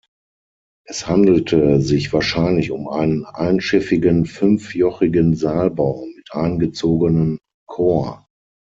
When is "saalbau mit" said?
5.35-6.27